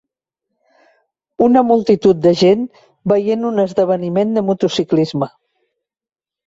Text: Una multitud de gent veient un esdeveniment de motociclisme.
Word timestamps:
Una 1.49 1.63
multitud 1.71 2.23
de 2.25 2.31
gent 2.41 2.65
veient 3.15 3.47
un 3.53 3.65
esdeveniment 3.69 4.35
de 4.41 4.47
motociclisme. 4.51 5.31